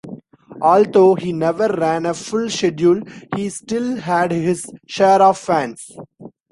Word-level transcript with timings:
Although 0.63 1.13
he 1.13 1.31
never 1.31 1.67
ran 1.67 2.07
a 2.07 2.15
full 2.15 2.49
schedule, 2.49 3.03
he 3.35 3.49
still 3.49 3.97
had 3.97 4.31
his 4.31 4.65
share 4.87 5.21
of 5.21 5.37
fans. 5.37 5.91